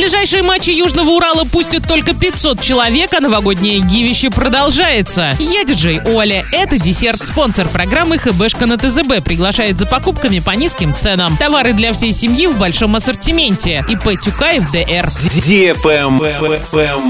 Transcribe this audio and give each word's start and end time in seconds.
ближайшие 0.00 0.42
матчи 0.42 0.70
Южного 0.70 1.10
Урала 1.10 1.44
пустят 1.44 1.86
только 1.86 2.14
500 2.14 2.62
человек, 2.62 3.12
а 3.12 3.20
новогоднее 3.20 3.80
гивище 3.80 4.30
продолжается. 4.30 5.36
Я 5.38 5.64
диджей 5.64 6.00
Оля. 6.06 6.42
Это 6.52 6.78
десерт. 6.78 7.26
Спонсор 7.26 7.68
программы 7.68 8.16
ХБшка 8.16 8.64
на 8.64 8.78
ТЗБ 8.78 9.22
приглашает 9.22 9.78
за 9.78 9.84
покупками 9.84 10.38
по 10.38 10.52
низким 10.52 10.96
ценам. 10.96 11.36
Товары 11.36 11.74
для 11.74 11.92
всей 11.92 12.14
семьи 12.14 12.46
в 12.46 12.56
большом 12.56 12.96
ассортименте. 12.96 13.84
ИП 13.90 14.18
Тюкаев 14.18 14.70
ДР. 14.72 15.06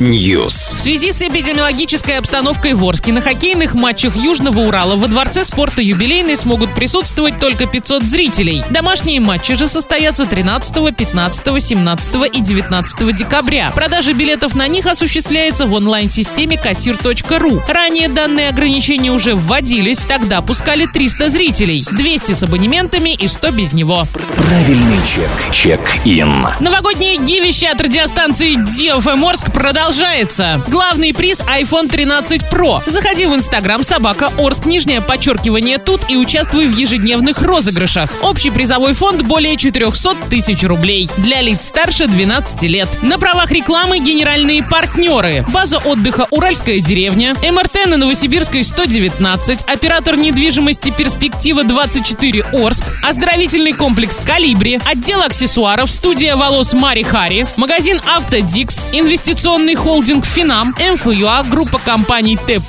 News. 0.00 0.76
В 0.76 0.80
связи 0.80 1.12
с 1.12 1.22
эпидемиологической 1.22 2.18
обстановкой 2.18 2.74
в 2.74 2.84
Орске 2.84 3.12
на 3.12 3.20
хоккейных 3.20 3.74
матчах 3.74 4.16
Южного 4.16 4.58
Урала 4.58 4.96
во 4.96 5.06
Дворце 5.06 5.44
спорта 5.44 5.82
юбилейный 5.82 6.36
смогут 6.36 6.74
присутствовать 6.74 7.38
только 7.38 7.66
500 7.66 8.02
зрителей. 8.02 8.64
Домашние 8.70 9.20
матчи 9.20 9.54
же 9.54 9.68
состоятся 9.68 10.26
13, 10.26 10.96
15, 10.96 11.62
17 11.62 12.14
и 12.32 12.40
19 12.40 12.71
декабря. 13.12 13.70
Продажа 13.74 14.14
билетов 14.14 14.54
на 14.54 14.66
них 14.66 14.86
осуществляется 14.86 15.66
в 15.66 15.74
онлайн-системе 15.74 16.56
кассир.ру. 16.56 17.62
Ранее 17.68 18.08
данные 18.08 18.48
ограничения 18.48 19.12
уже 19.12 19.34
вводились. 19.34 19.98
Тогда 20.00 20.40
пускали 20.40 20.86
300 20.86 21.28
зрителей, 21.28 21.84
200 21.90 22.32
с 22.32 22.42
абонементами 22.42 23.10
и 23.10 23.28
100 23.28 23.50
без 23.50 23.72
него. 23.72 24.06
Правильный 24.36 24.98
чек. 25.06 25.30
Чек-ин. 25.52 26.48
Новогоднее 26.60 27.18
гивище 27.18 27.66
от 27.66 27.80
радиостанции 27.80 28.56
DFM 28.56 29.28
Орск 29.28 29.52
продолжается. 29.52 30.60
Главный 30.68 31.12
приз 31.12 31.42
iPhone 31.42 31.88
13 31.88 32.42
Pro. 32.50 32.82
Заходи 32.86 33.26
в 33.26 33.34
Инстаграм 33.34 33.84
собака 33.84 34.30
Орск, 34.38 34.64
нижнее 34.66 35.00
подчеркивание 35.00 35.78
тут 35.78 36.02
и 36.08 36.16
участвуй 36.16 36.66
в 36.66 36.76
ежедневных 36.76 37.42
розыгрышах. 37.42 38.10
Общий 38.22 38.50
призовой 38.50 38.94
фонд 38.94 39.22
более 39.22 39.56
400 39.56 40.16
тысяч 40.30 40.62
рублей. 40.64 41.10
Для 41.18 41.42
лиц 41.42 41.66
старше 41.66 42.06
12 42.06 42.61
лет. 42.68 42.88
На 43.02 43.18
правах 43.18 43.50
рекламы 43.50 43.98
генеральные 43.98 44.62
партнеры. 44.62 45.44
База 45.48 45.78
отдыха 45.78 46.26
«Уральская 46.30 46.80
деревня», 46.80 47.34
МРТ 47.42 47.86
на 47.86 47.96
Новосибирской 47.96 48.64
119, 48.64 49.62
оператор 49.62 50.16
недвижимости 50.16 50.90
«Перспектива 50.90 51.64
24 51.64 52.44
Орск», 52.52 52.84
оздоровительный 53.02 53.72
комплекс 53.72 54.20
«Калибри», 54.20 54.80
отдел 54.84 55.22
аксессуаров, 55.22 55.90
студия 55.90 56.36
волос 56.36 56.72
Мари 56.72 57.02
Хари, 57.02 57.46
магазин 57.56 58.00
«Автодикс», 58.06 58.86
инвестиционный 58.92 59.74
холдинг 59.74 60.26
«Финам», 60.26 60.74
МФЮА, 60.78 61.44
группа 61.44 61.78
компаний 61.78 62.38
Т+, 62.46 62.60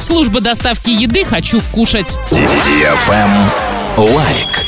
служба 0.00 0.40
доставки 0.40 0.90
еды 0.90 1.24
«Хочу 1.24 1.60
кушать». 1.72 2.16
Лайк. 3.96 4.67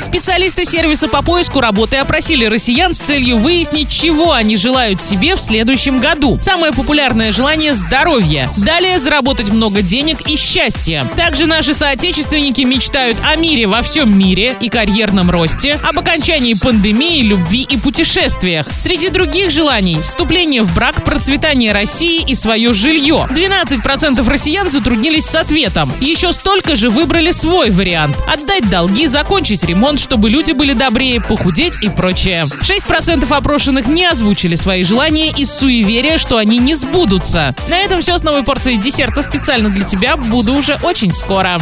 Специалисты 0.00 0.64
сервиса 0.64 1.08
по 1.08 1.22
поиску 1.22 1.60
работы 1.60 1.96
опросили 1.96 2.46
россиян 2.46 2.94
с 2.94 2.98
целью 2.98 3.38
выяснить, 3.38 3.90
чего 3.90 4.32
они 4.32 4.56
желают 4.56 5.02
себе 5.02 5.34
в 5.34 5.40
следующем 5.40 5.98
году. 5.98 6.38
Самое 6.40 6.72
популярное 6.72 7.32
желание– 7.32 7.74
здоровье. 7.74 8.48
Далее– 8.58 8.98
заработать 9.00 9.50
много 9.50 9.82
денег 9.82 10.28
и 10.28 10.36
счастья. 10.36 11.06
Также 11.16 11.46
наши 11.46 11.74
соотечественники 11.74 12.60
мечтают 12.62 13.18
о 13.24 13.36
мире 13.36 13.66
во 13.66 13.82
всем 13.82 14.16
мире 14.16 14.56
и 14.60 14.68
карьерном 14.68 15.30
росте, 15.30 15.78
об 15.88 15.98
окончании 15.98 16.54
пандемии, 16.54 17.22
любви 17.22 17.66
и 17.68 17.76
путешествиях. 17.76 18.66
Среди 18.78 19.08
других 19.08 19.50
желаний– 19.50 20.00
вступление 20.04 20.62
в 20.62 20.74
брак, 20.74 21.04
процветание 21.04 21.72
России 21.72 22.22
и 22.26 22.34
свое 22.34 22.72
жилье. 22.72 23.26
12% 23.30 24.28
россиян 24.28 24.70
затруднились 24.70 25.26
с 25.26 25.34
ответом. 25.34 25.92
Еще 26.00 26.32
столько 26.32 26.76
же 26.76 26.88
выбрали 26.88 27.32
свой 27.32 27.70
вариант– 27.70 28.16
отдать 28.32 28.68
долги, 28.70 29.06
закончить 29.06 29.64
ремонт, 29.88 30.00
чтобы 30.00 30.28
люди 30.28 30.52
были 30.52 30.74
добрее, 30.74 31.18
похудеть 31.18 31.82
и 31.82 31.88
прочее. 31.88 32.44
6% 32.44 33.26
опрошенных 33.34 33.86
не 33.86 34.04
озвучили 34.04 34.54
свои 34.54 34.84
желания 34.84 35.30
из 35.30 35.50
суеверия, 35.50 36.18
что 36.18 36.36
они 36.36 36.58
не 36.58 36.74
сбудутся. 36.74 37.54
На 37.68 37.78
этом 37.78 38.02
все 38.02 38.18
с 38.18 38.22
новой 38.22 38.44
порцией 38.44 38.76
десерта 38.76 39.22
специально 39.22 39.70
для 39.70 39.84
тебя. 39.84 40.18
Буду 40.18 40.54
уже 40.54 40.78
очень 40.82 41.12
скоро. 41.12 41.56